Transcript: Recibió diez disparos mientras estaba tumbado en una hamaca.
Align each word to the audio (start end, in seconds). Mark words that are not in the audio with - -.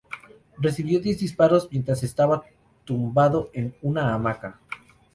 Recibió 0.57 0.99
diez 0.99 1.19
disparos 1.19 1.69
mientras 1.71 2.01
estaba 2.01 2.43
tumbado 2.85 3.51
en 3.53 3.75
una 3.83 4.15
hamaca. 4.15 4.59